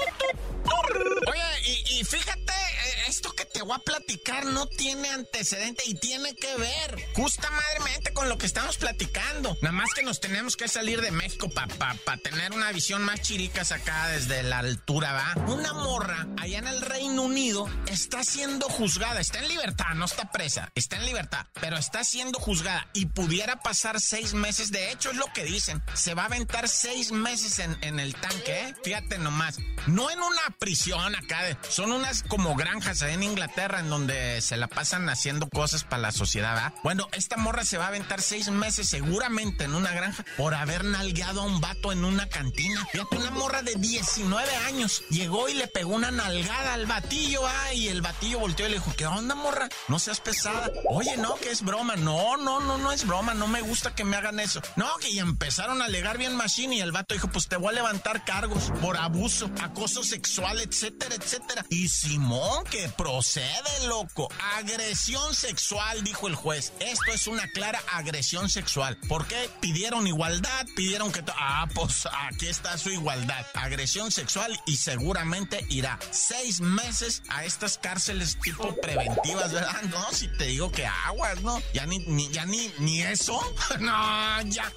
Oye, 1.30 1.42
y, 1.66 2.00
y 2.00 2.04
fíjate, 2.04 2.52
eh, 2.52 3.04
esto 3.08 3.32
que 3.32 3.44
te 3.44 3.62
voy 3.62 3.74
a 3.74 3.78
platicar 3.78 4.07
no 4.44 4.66
tiene 4.66 5.08
antecedente 5.10 5.82
y 5.86 5.94
tiene 5.94 6.34
que 6.34 6.54
ver 6.56 6.96
justa 7.14 7.50
madremente 7.50 8.12
con 8.12 8.28
lo 8.28 8.38
que 8.38 8.46
estamos 8.46 8.76
platicando. 8.76 9.56
Nada 9.62 9.72
más 9.72 9.92
que 9.94 10.02
nos 10.02 10.20
tenemos 10.20 10.56
que 10.56 10.68
salir 10.68 11.00
de 11.00 11.10
México 11.10 11.48
para 11.50 11.68
pa, 11.74 12.16
tener 12.16 12.52
una 12.52 12.72
visión 12.72 13.02
más 13.04 13.20
chiricas 13.20 13.72
acá 13.72 14.08
desde 14.08 14.42
la 14.42 14.58
altura, 14.58 15.12
¿va? 15.12 15.34
Una 15.46 15.72
morra 15.72 16.26
allá 16.38 16.58
en 16.58 16.66
el 16.66 16.80
Reino 16.80 17.22
Unido 17.22 17.68
está 17.86 18.24
siendo 18.24 18.68
juzgada, 18.68 19.20
está 19.20 19.38
en 19.40 19.48
libertad, 19.48 19.94
no 19.94 20.06
está 20.06 20.30
presa, 20.30 20.70
está 20.74 20.96
en 20.96 21.06
libertad, 21.06 21.46
pero 21.60 21.76
está 21.76 22.04
siendo 22.04 22.38
juzgada 22.38 22.88
y 22.94 23.06
pudiera 23.06 23.60
pasar 23.60 24.00
seis 24.00 24.34
meses. 24.34 24.70
De 24.70 24.90
hecho, 24.90 25.10
es 25.10 25.16
lo 25.16 25.32
que 25.32 25.44
dicen, 25.44 25.82
se 25.94 26.14
va 26.14 26.22
a 26.22 26.26
aventar 26.26 26.68
seis 26.68 27.12
meses 27.12 27.58
en, 27.58 27.76
en 27.82 28.00
el 28.00 28.14
tanque, 28.14 28.60
¿eh? 28.60 28.74
Fíjate 28.82 29.18
nomás, 29.18 29.58
no 29.86 30.10
en 30.10 30.20
una 30.20 30.56
prisión 30.58 31.14
acá, 31.14 31.58
son 31.68 31.92
unas 31.92 32.22
como 32.22 32.56
granjas 32.56 33.02
en 33.02 33.22
Inglaterra 33.22 33.80
en 33.80 33.90
donde 33.90 33.97
se 34.40 34.56
la 34.56 34.68
pasan 34.68 35.08
haciendo 35.08 35.48
cosas 35.48 35.84
para 35.84 36.02
la 36.02 36.12
sociedad, 36.12 36.54
¿verdad? 36.54 36.74
Bueno, 36.82 37.08
esta 37.12 37.36
morra 37.36 37.64
se 37.64 37.78
va 37.78 37.86
a 37.86 37.88
aventar 37.88 38.22
seis 38.22 38.48
meses 38.50 38.88
seguramente 38.88 39.64
en 39.64 39.74
una 39.74 39.92
granja 39.92 40.24
por 40.36 40.54
haber 40.54 40.84
nalgueado 40.84 41.42
a 41.42 41.44
un 41.44 41.60
vato 41.60 41.92
en 41.92 42.04
una 42.04 42.28
cantina. 42.28 42.86
Fíjate, 42.92 43.16
una 43.16 43.30
morra 43.30 43.62
de 43.62 43.74
19 43.74 44.54
años 44.66 45.02
llegó 45.10 45.48
y 45.48 45.54
le 45.54 45.66
pegó 45.66 45.94
una 45.94 46.10
nalgada 46.10 46.74
al 46.74 46.86
batillo, 46.86 47.46
ah, 47.46 47.74
y 47.74 47.88
el 47.88 48.02
batillo 48.02 48.38
volteó 48.38 48.66
y 48.66 48.70
le 48.70 48.76
dijo, 48.76 48.92
¿qué 48.96 49.06
onda, 49.06 49.34
morra? 49.34 49.68
No 49.88 49.98
seas 49.98 50.20
pesada. 50.20 50.70
Oye, 50.88 51.16
no, 51.16 51.34
que 51.36 51.50
es 51.50 51.62
broma. 51.62 51.96
No, 51.96 52.36
no, 52.36 52.60
no, 52.60 52.78
no 52.78 52.92
es 52.92 53.06
broma. 53.06 53.34
No 53.34 53.48
me 53.48 53.62
gusta 53.62 53.94
que 53.94 54.04
me 54.04 54.16
hagan 54.16 54.40
eso. 54.40 54.60
No, 54.76 54.86
que 54.98 55.12
ya 55.12 55.22
empezaron 55.22 55.82
a 55.82 55.86
alegar 55.86 56.18
bien 56.18 56.36
machine 56.36 56.76
y 56.76 56.80
el 56.80 56.92
vato 56.92 57.14
dijo, 57.14 57.28
pues 57.28 57.48
te 57.48 57.56
voy 57.56 57.70
a 57.70 57.72
levantar 57.72 58.24
cargos 58.24 58.70
por 58.80 58.96
abuso, 58.96 59.50
acoso 59.60 60.04
sexual, 60.04 60.60
etcétera, 60.60 61.14
etcétera. 61.14 61.64
Y 61.70 61.88
Simón, 61.88 62.64
que 62.64 62.88
procede, 62.90 63.86
loco. 63.88 64.28
Agresión 64.56 65.34
sexual, 65.34 66.04
dijo 66.04 66.28
el 66.28 66.34
juez. 66.34 66.72
Esto 66.80 67.10
es 67.12 67.26
una 67.26 67.48
clara 67.48 67.80
agresión 67.92 68.48
sexual. 68.48 68.96
¿Por 69.08 69.26
qué? 69.26 69.50
Pidieron 69.60 70.06
igualdad, 70.06 70.66
pidieron 70.76 71.10
que... 71.10 71.24
Ah, 71.36 71.66
pues 71.74 72.06
aquí 72.28 72.46
está 72.46 72.76
su 72.78 72.90
igualdad. 72.90 73.46
Agresión 73.54 74.10
sexual 74.10 74.58
y 74.66 74.76
seguramente 74.76 75.64
irá 75.70 75.98
seis 76.10 76.60
meses 76.60 77.22
a 77.28 77.44
estas 77.44 77.78
cárceles 77.78 78.38
tipo 78.40 78.74
preventivas, 78.80 79.52
¿verdad? 79.52 79.82
No, 79.90 80.12
si 80.12 80.28
te 80.28 80.44
digo 80.44 80.70
que 80.70 80.86
aguas, 80.86 81.42
¿no? 81.42 81.60
Ya 81.72 81.86
ni, 81.86 81.98
ni 82.00 82.28
ya 82.28 82.44
ni, 82.44 82.72
ni 82.78 83.02
eso. 83.02 83.40
no, 83.80 84.42
ya. 84.42 84.72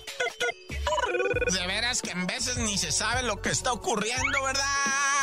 De 1.52 1.68
veras 1.68 2.02
que 2.02 2.12
en 2.12 2.28
veces 2.28 2.58
ni 2.58 2.78
se 2.78 2.92
sabe 2.92 3.24
lo 3.24 3.42
que 3.42 3.50
está 3.50 3.72
ocurriendo, 3.74 4.44
¿verdad? 4.44 5.21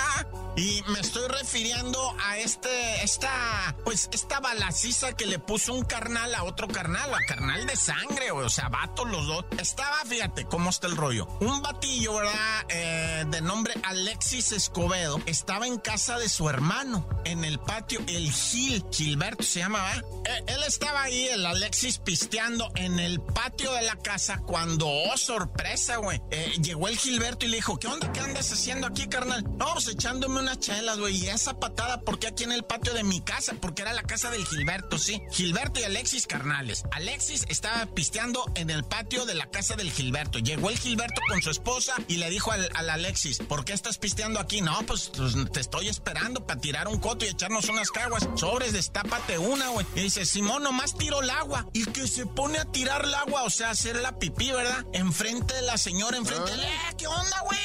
Y 0.58 0.82
me 0.88 0.98
estoy 0.98 1.28
refiriendo 1.28 2.16
a 2.20 2.36
este, 2.38 3.04
esta, 3.04 3.76
pues 3.84 4.08
esta 4.12 4.40
balaciza 4.40 5.12
que 5.12 5.24
le 5.24 5.38
puso 5.38 5.72
un 5.72 5.84
carnal 5.84 6.34
a 6.34 6.42
otro 6.42 6.66
carnal, 6.66 7.14
a 7.14 7.18
carnal 7.28 7.64
de 7.64 7.76
sangre, 7.76 8.32
o 8.32 8.50
sea, 8.50 8.68
vatos 8.68 9.08
los 9.08 9.28
dos. 9.28 9.44
Estaba, 9.56 10.04
fíjate 10.04 10.46
cómo 10.46 10.70
está 10.70 10.88
el 10.88 10.96
rollo. 10.96 11.28
Un 11.40 11.62
batillo, 11.62 12.16
¿verdad? 12.16 12.64
Eh, 12.70 13.24
de 13.28 13.40
nombre 13.40 13.72
Alexis 13.84 14.50
Escobedo, 14.50 15.22
estaba 15.26 15.68
en 15.68 15.78
casa 15.78 16.18
de 16.18 16.28
su 16.28 16.48
hermano, 16.48 17.08
en 17.24 17.44
el 17.44 17.60
patio, 17.60 18.00
el 18.08 18.32
Gil, 18.32 18.84
Gilberto 18.90 19.44
se 19.44 19.60
llama, 19.60 19.80
¿verdad? 19.80 20.04
Eh, 20.24 20.44
él 20.48 20.62
estaba 20.66 21.04
ahí, 21.04 21.28
el 21.28 21.46
Alexis, 21.46 21.98
pisteando 21.98 22.68
en 22.74 22.98
el 22.98 23.20
patio 23.20 23.72
de 23.74 23.82
la 23.82 23.94
casa 23.94 24.38
cuando, 24.44 24.88
oh, 24.88 25.16
sorpresa, 25.16 25.98
güey. 25.98 26.20
Eh, 26.32 26.54
llegó 26.60 26.88
el 26.88 26.98
Gilberto 26.98 27.46
y 27.46 27.50
le 27.50 27.56
dijo, 27.58 27.78
¿qué 27.78 27.86
onda? 27.86 28.12
¿Qué 28.12 28.18
andas 28.18 28.52
haciendo 28.52 28.88
aquí, 28.88 29.06
carnal? 29.06 29.44
Vamos 29.46 29.86
echándome 29.86 30.40
una 30.40 30.47
chelas, 30.56 30.98
güey. 30.98 31.16
Y 31.16 31.28
esa 31.28 31.58
patada, 31.58 32.00
¿por 32.00 32.18
qué 32.18 32.28
aquí 32.28 32.44
en 32.44 32.52
el 32.52 32.64
patio 32.64 32.94
de 32.94 33.02
mi 33.02 33.20
casa? 33.20 33.54
Porque 33.60 33.82
era 33.82 33.92
la 33.92 34.02
casa 34.02 34.30
del 34.30 34.46
Gilberto, 34.46 34.98
sí. 34.98 35.20
Gilberto 35.30 35.80
y 35.80 35.84
Alexis 35.84 36.26
carnales. 36.26 36.84
Alexis 36.92 37.44
estaba 37.48 37.86
pisteando 37.86 38.44
en 38.54 38.70
el 38.70 38.84
patio 38.84 39.26
de 39.26 39.34
la 39.34 39.50
casa 39.50 39.76
del 39.76 39.90
Gilberto. 39.90 40.38
Llegó 40.38 40.70
el 40.70 40.78
Gilberto 40.78 41.20
con 41.28 41.42
su 41.42 41.50
esposa 41.50 41.94
y 42.08 42.16
le 42.16 42.30
dijo 42.30 42.52
al, 42.52 42.68
Alexis, 42.74 43.38
¿por 43.38 43.64
qué 43.64 43.72
estás 43.72 43.98
pisteando 43.98 44.40
aquí? 44.40 44.60
No, 44.60 44.78
pues, 44.86 45.10
pues, 45.16 45.34
te 45.52 45.60
estoy 45.60 45.88
esperando 45.88 46.46
para 46.46 46.60
tirar 46.60 46.88
un 46.88 46.98
coto 46.98 47.24
y 47.24 47.28
echarnos 47.28 47.68
unas 47.68 47.90
caguas. 47.90 48.28
Sobres, 48.36 48.72
destápate 48.72 49.38
una, 49.38 49.68
güey. 49.68 49.86
Y 49.94 50.00
dice, 50.02 50.24
Simón, 50.24 50.62
nomás 50.62 50.96
tiro 50.96 51.22
el 51.22 51.30
agua. 51.30 51.66
Y 51.72 51.84
que 51.86 52.06
se 52.06 52.26
pone 52.26 52.58
a 52.58 52.64
tirar 52.64 53.04
el 53.04 53.14
agua, 53.14 53.44
o 53.44 53.50
sea, 53.50 53.70
hacer 53.70 53.96
la 53.96 54.18
pipí, 54.18 54.50
¿verdad? 54.50 54.84
Enfrente 54.92 55.54
de 55.54 55.62
la 55.62 55.76
señora, 55.76 56.16
enfrente 56.16 56.50
de 56.50 56.56
la... 56.56 56.68
Eh, 56.68 56.94
¿Qué 56.96 57.06
onda, 57.06 57.40
güey? 57.44 57.58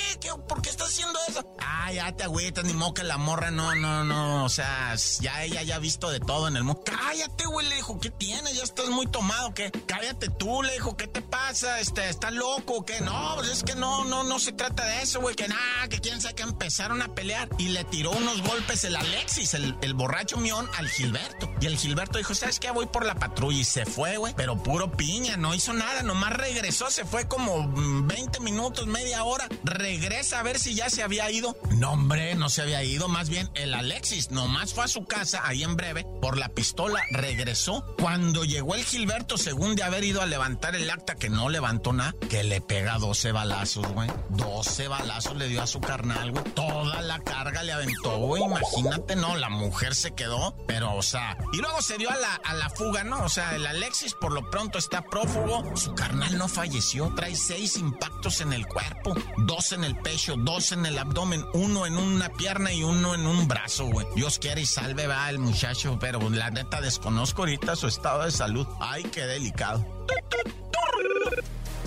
¿Por 0.47 0.61
qué 0.61 0.69
estás 0.69 0.89
haciendo 0.89 1.19
eso? 1.27 1.55
Ah, 1.59 1.91
ya 1.91 2.15
te 2.15 2.23
agüitas, 2.23 2.63
ni 2.63 2.72
que 2.93 3.03
la 3.03 3.17
morra 3.17 3.51
no, 3.51 3.75
no, 3.75 4.03
no, 4.03 4.43
o 4.43 4.49
sea, 4.49 4.95
ya 5.21 5.43
ella 5.43 5.61
ya 5.61 5.75
ha 5.75 5.79
visto 5.79 6.09
de 6.09 6.19
todo 6.19 6.47
en 6.47 6.57
el 6.57 6.63
mundo. 6.63 6.81
Cállate, 6.83 7.45
güey, 7.45 7.67
le 7.69 7.75
dijo, 7.75 7.99
¿qué 7.99 8.09
tienes? 8.09 8.55
Ya 8.55 8.63
estás 8.63 8.89
muy 8.89 9.05
tomado, 9.05 9.53
¿qué? 9.53 9.71
Cállate 9.85 10.29
tú, 10.29 10.63
le 10.63 10.73
dijo, 10.73 10.97
¿qué 10.97 11.07
te 11.07 11.21
pasa? 11.21 11.79
Este, 11.79 12.09
¿estás 12.09 12.33
loco 12.33 12.83
qué? 12.83 12.99
No, 13.01 13.33
pues 13.35 13.49
es 13.49 13.63
que 13.63 13.75
no, 13.75 14.05
no, 14.05 14.23
no 14.23 14.39
se 14.39 14.53
trata 14.53 14.85
de 14.85 15.03
eso, 15.03 15.21
güey, 15.21 15.35
que 15.35 15.47
nada, 15.47 15.87
que 15.87 15.99
quién 15.99 16.19
sabe 16.19 16.33
que 16.33 16.43
empezaron 16.43 17.01
a 17.03 17.13
pelear 17.13 17.47
y 17.59 17.69
le 17.69 17.83
tiró 17.83 18.11
unos 18.11 18.41
golpes 18.41 18.83
el 18.85 18.95
Alexis, 18.95 19.53
el, 19.53 19.93
borracho 19.93 20.37
mión, 20.37 20.67
al 20.75 20.89
Gilberto. 20.89 21.53
Y 21.61 21.67
el 21.67 21.77
Gilberto 21.77 22.17
dijo, 22.17 22.33
¿sabes 22.33 22.59
qué? 22.59 22.71
Voy 22.71 22.87
por 22.87 23.05
la 23.05 23.15
patrulla 23.15 23.59
y 23.59 23.63
se 23.63 23.85
fue, 23.85 24.17
güey, 24.17 24.33
pero 24.35 24.61
puro 24.61 24.91
piña, 24.91 25.37
no 25.37 25.53
hizo 25.53 25.73
nada, 25.73 26.01
nomás 26.01 26.33
regresó, 26.33 26.89
se 26.89 27.05
fue 27.05 27.27
como 27.27 27.71
20 27.71 28.39
mm, 28.39 28.43
minutos, 28.43 28.87
media 28.87 29.23
hora, 29.23 29.47
regresa 29.63 30.39
a 30.39 30.43
ver 30.43 30.59
si 30.59 30.73
ya 30.73 30.89
se 30.89 31.03
había 31.03 31.29
ido. 31.29 31.55
No, 31.77 31.91
hombre, 31.91 32.33
no 32.35 32.49
se 32.49 32.62
había 32.63 32.83
ido, 32.83 33.07
más 33.07 33.29
bien 33.29 33.49
el 33.55 33.73
Alexis 33.73 34.31
nomás 34.31 34.73
fue 34.73 34.85
a 34.85 34.87
su 34.87 35.05
casa 35.05 35.41
ahí 35.43 35.63
en 35.63 35.75
breve 35.75 36.05
por 36.21 36.37
la 36.37 36.49
pistola, 36.49 37.01
regresó. 37.11 37.85
Cuando 37.99 38.45
llegó 38.45 38.75
el 38.75 38.83
Gilberto, 38.83 39.37
según 39.37 39.75
de 39.75 39.83
haber 39.83 40.03
ido 40.03 40.21
a 40.21 40.25
levantar 40.25 40.75
el 40.75 40.89
acta 40.89 41.15
que 41.15 41.29
no 41.29 41.49
levantó 41.49 41.93
nada, 41.93 42.13
que 42.29 42.43
le 42.43 42.61
pega 42.61 42.97
12 42.97 43.31
balazos, 43.31 43.87
güey. 43.93 44.09
12 44.29 44.87
balazos 44.87 45.35
le 45.35 45.47
dio 45.47 45.61
a 45.61 45.67
su 45.67 45.81
carnal, 45.81 46.31
güey. 46.31 46.43
Toda 46.53 47.01
la 47.01 47.19
carga 47.19 47.63
le 47.63 47.73
aventó. 47.73 48.37
Imagínate, 48.37 49.15
no, 49.15 49.35
la 49.35 49.49
mujer 49.49 49.93
se 49.95 50.13
quedó, 50.13 50.55
pero, 50.67 50.95
o 50.95 51.01
sea, 51.01 51.37
y 51.51 51.57
luego 51.57 51.81
se 51.81 51.97
dio 51.97 52.09
a 52.09 52.15
la, 52.15 52.35
a 52.35 52.53
la 52.53 52.69
fuga, 52.69 53.03
¿no? 53.03 53.23
O 53.25 53.29
sea, 53.29 53.55
el 53.55 53.65
Alexis 53.65 54.13
por 54.13 54.31
lo 54.31 54.49
pronto 54.49 54.77
está 54.77 55.03
prófugo. 55.03 55.75
Su 55.75 55.93
carnal 55.95 56.37
no 56.37 56.47
falleció, 56.47 57.13
trae 57.15 57.35
seis 57.35 57.77
impactos 57.77 58.39
en 58.41 58.53
el 58.53 58.65
cuerpo, 58.67 59.15
dos 59.37 59.73
en 59.73 59.83
el 59.83 59.95
pecho, 59.97 60.35
dos 60.37 60.71
en 60.71 60.85
el 60.85 60.97
abdomen, 60.97 61.45
uno 61.53 61.85
en 61.85 61.97
una 61.97 62.29
pierna 62.43 62.73
y 62.73 62.83
uno 62.83 63.15
en 63.15 63.25
un 63.25 63.47
brazo, 63.47 63.85
güey. 63.85 64.05
Dios 64.17 64.37
quiere 64.37 64.59
y 64.59 64.65
salve, 64.65 65.07
va 65.07 65.29
el 65.29 65.39
muchacho, 65.39 65.97
pero 65.97 66.19
la 66.29 66.49
neta 66.49 66.81
desconozco 66.81 67.43
ahorita 67.43 67.77
su 67.77 67.87
estado 67.87 68.25
de 68.25 68.31
salud. 68.31 68.67
Ay, 68.81 69.03
qué 69.03 69.21
delicado. 69.21 69.85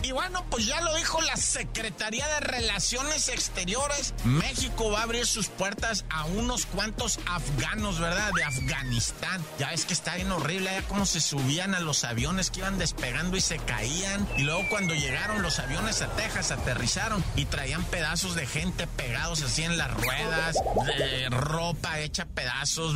Y 0.06 0.12
bueno, 0.12 0.46
pues 0.50 0.64
ya 0.66 0.80
lo 0.82 0.94
dijo 0.94 1.20
la 1.20 1.34
Secretaría 1.34 2.28
de 2.28 2.38
Relaciones 2.38 3.28
Exteriores. 3.28 4.14
México 4.22 4.88
va 4.88 5.00
a 5.00 5.02
abrir 5.02 5.26
sus 5.26 5.48
puertas 5.48 6.04
a 6.10 6.26
unos 6.26 6.64
cuantos 6.64 7.18
afganos, 7.26 7.98
¿verdad? 7.98 8.30
De 8.36 8.44
Afganistán. 8.44 9.44
Ya 9.58 9.70
ves 9.70 9.84
que 9.84 9.94
está 9.94 10.14
bien 10.14 10.30
horrible, 10.30 10.70
ya 10.72 10.82
cómo 10.86 11.06
se 11.06 11.20
subían 11.20 11.74
a 11.74 11.80
los 11.80 12.04
aviones 12.04 12.52
que 12.52 12.60
iban 12.60 12.78
despegando 12.78 13.36
y 13.36 13.40
se 13.40 13.58
caían. 13.58 14.28
Y 14.36 14.42
luego 14.42 14.62
cuando 14.70 14.94
llegaron 14.94 15.42
los 15.42 15.58
aviones 15.58 16.00
a 16.02 16.06
Texas, 16.14 16.52
aterrizaron 16.52 17.24
y 17.34 17.46
traían 17.46 17.82
pedazos 17.82 18.36
de 18.36 18.46
gente 18.46 18.86
pegados 18.86 19.42
así 19.42 19.64
en 19.64 19.76
las 19.76 19.92
ruedas, 19.92 20.54
de 20.86 21.30
ropa 21.30 21.98
hecha 21.98 22.26
pedazos, 22.26 22.94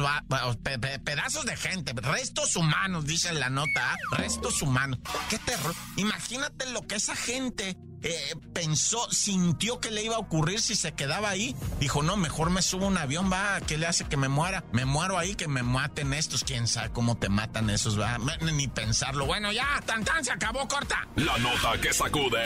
pedazos 1.02 1.44
de 1.44 1.56
gente, 1.56 1.92
restos 1.92 2.54
humanos, 2.54 3.04
dice 3.04 3.32
la 3.32 3.50
nota, 3.50 3.94
¿ah? 3.94 3.96
restos 4.12 4.62
humanos. 4.62 5.00
Qué 5.28 5.38
terror. 5.38 5.74
Imagínate 5.96 6.70
lo 6.70 6.86
que 6.86 6.99
esa 7.00 7.16
gente 7.16 7.78
eh, 8.02 8.34
pensó, 8.52 9.10
sintió 9.10 9.80
que 9.80 9.90
le 9.90 10.04
iba 10.04 10.16
a 10.16 10.18
ocurrir 10.18 10.60
si 10.60 10.74
se 10.74 10.92
quedaba 10.92 11.30
ahí. 11.30 11.56
Dijo, 11.78 12.02
no, 12.02 12.18
mejor 12.18 12.50
me 12.50 12.60
subo 12.60 12.86
un 12.86 12.98
avión, 12.98 13.32
va, 13.32 13.58
¿qué 13.62 13.78
le 13.78 13.86
hace 13.86 14.04
que 14.04 14.18
me 14.18 14.28
muera? 14.28 14.64
Me 14.72 14.84
muero 14.84 15.16
ahí, 15.16 15.34
que 15.34 15.48
me 15.48 15.62
maten 15.62 16.12
estos, 16.12 16.44
quién 16.44 16.68
sabe 16.68 16.90
cómo 16.90 17.16
te 17.16 17.30
matan 17.30 17.70
esos, 17.70 17.98
va, 17.98 18.18
ni 18.52 18.68
pensarlo. 18.68 19.24
Bueno, 19.24 19.50
ya, 19.50 19.80
tan 19.86 20.04
tan, 20.04 20.22
se 20.22 20.30
acabó, 20.30 20.68
corta. 20.68 21.08
La 21.16 21.38
nota 21.38 21.80
que 21.80 21.90
sacude. 21.90 22.44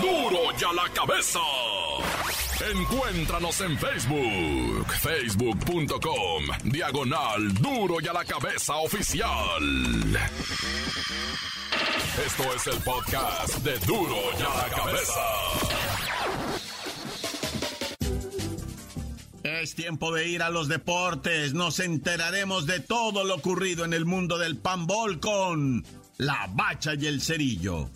¡Duro! 0.00 0.30
¡Duro 0.30 0.58
ya 0.58 0.72
la 0.72 0.88
cabeza! 0.94 1.40
Encuéntranos 2.70 3.60
en 3.60 3.78
Facebook, 3.78 4.86
facebook.com, 5.00 6.44
diagonal 6.64 7.52
duro 7.54 7.96
y 8.00 8.08
a 8.08 8.12
la 8.14 8.24
cabeza 8.24 8.76
oficial. 8.76 9.62
Esto 12.24 12.54
es 12.54 12.66
el 12.68 12.82
podcast 12.82 13.58
de 13.58 13.78
duro 13.80 14.16
y 14.38 14.42
a 14.42 14.56
la 14.56 14.74
cabeza. 14.74 15.20
Es 19.42 19.74
tiempo 19.74 20.14
de 20.14 20.28
ir 20.28 20.42
a 20.42 20.48
los 20.48 20.68
deportes. 20.68 21.52
Nos 21.52 21.80
enteraremos 21.80 22.64
de 22.66 22.80
todo 22.80 23.24
lo 23.24 23.34
ocurrido 23.34 23.84
en 23.84 23.92
el 23.92 24.06
mundo 24.06 24.38
del 24.38 24.56
panbol 24.56 25.20
con 25.20 25.84
la 26.16 26.48
bacha 26.54 26.94
y 26.94 27.06
el 27.06 27.20
cerillo. 27.20 27.90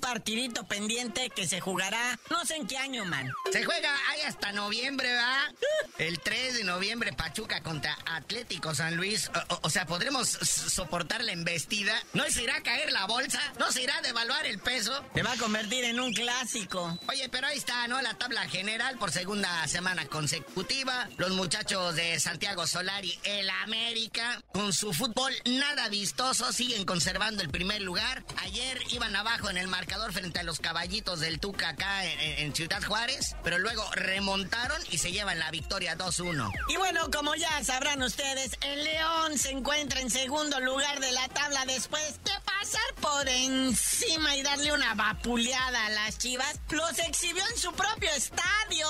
Partidito 0.00 0.64
pendiente 0.64 1.30
que 1.30 1.46
se 1.46 1.60
jugará 1.60 2.18
no 2.30 2.44
sé 2.44 2.56
en 2.56 2.66
qué 2.66 2.76
año, 2.76 3.04
man. 3.04 3.30
Se 3.52 3.64
juega 3.64 3.94
ahí 4.10 4.20
hasta 4.22 4.52
noviembre, 4.52 5.08
¿verdad? 5.08 5.54
El 5.98 6.20
3 6.20 6.54
de 6.54 6.64
noviembre 6.64 7.12
Pachuca 7.12 7.62
contra 7.62 7.96
Atlético 8.06 8.74
San 8.74 8.96
Luis. 8.96 9.30
O, 9.62 9.70
sea, 9.70 9.86
¿podremos 9.86 10.28
soportar 10.28 11.24
la 11.24 11.32
embestida? 11.32 11.94
¿No 12.14 12.24
se 12.30 12.42
irá 12.42 12.56
a 12.56 12.62
caer 12.62 12.92
la 12.92 13.06
bolsa? 13.06 13.40
¿No 13.58 13.72
se 13.72 13.82
irá 13.82 13.98
a 13.98 14.02
devaluar 14.02 14.46
el 14.46 14.58
peso? 14.58 15.04
Se 15.14 15.22
va 15.22 15.32
a 15.32 15.36
convertir 15.36 15.84
en 15.84 16.00
un 16.00 16.12
clásico. 16.12 16.98
Oye, 17.08 17.28
pero 17.28 17.46
ahí 17.46 17.58
está, 17.58 17.88
¿no? 17.88 18.00
La 18.02 18.14
tabla 18.14 18.48
general 18.48 18.98
por 18.98 19.10
segunda 19.10 19.66
semana 19.66 20.06
consecutiva. 20.06 21.08
Los 21.16 21.30
muchachos 21.30 21.94
de 21.96 22.20
Santiago 22.20 22.66
Solari, 22.66 23.18
el 23.24 23.48
América, 23.50 24.42
con 24.52 24.72
su 24.72 24.92
fútbol 24.92 25.32
nada 25.46 25.88
vistoso, 25.88 26.52
siguen 26.52 26.84
conservando 26.84 27.42
el 27.42 27.50
primer 27.50 27.82
lugar. 27.82 28.24
Ayer 28.38 28.80
iban 28.90 29.16
abajo 29.16 29.50
en 29.50 29.56
el 29.56 29.67
marcador 29.68 30.12
frente 30.12 30.40
a 30.40 30.42
los 30.42 30.58
caballitos 30.60 31.20
del 31.20 31.40
Tuca 31.40 31.70
acá 31.70 32.04
en, 32.04 32.54
Ciudad 32.54 32.82
Juárez, 32.82 33.36
pero 33.44 33.58
luego 33.58 33.84
remontaron 33.92 34.80
y 34.90 34.98
se 34.98 35.12
llevan 35.12 35.38
la 35.38 35.50
victoria 35.50 35.96
2-1. 35.96 36.50
Y 36.68 36.76
bueno, 36.76 37.10
como 37.10 37.34
ya 37.34 37.62
sabrán 37.62 38.02
ustedes, 38.02 38.52
el 38.62 38.84
León 38.84 39.38
se 39.38 39.50
encuentra 39.50 40.00
en 40.00 40.10
segundo 40.10 40.58
lugar 40.60 40.98
de 41.00 41.12
la 41.12 41.28
tabla 41.28 41.64
después 41.66 42.18
de 42.24 42.32
pasar 42.44 42.94
por 43.00 43.28
encima 43.28 44.34
y 44.36 44.42
darle 44.42 44.72
una 44.72 44.94
vapuleada 44.94 45.86
a 45.86 45.90
las 45.90 46.18
chivas, 46.18 46.58
los 46.70 46.98
exhibió 46.98 47.42
en 47.48 47.58
su 47.58 47.72
propio 47.72 48.10
estadio. 48.10 48.86